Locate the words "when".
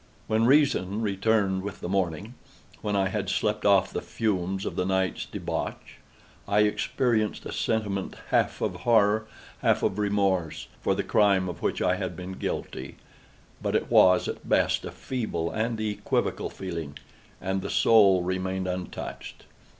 0.25-0.47